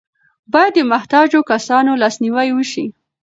[0.53, 2.85] باید د محتاجو کسانو لاسنیوی وشي.